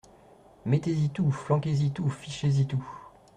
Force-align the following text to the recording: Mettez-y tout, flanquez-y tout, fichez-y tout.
Mettez-y 0.65 1.11
tout, 1.11 1.29
flanquez-y 1.31 1.91
tout, 1.91 2.09
fichez-y 2.09 2.65
tout. 2.65 2.83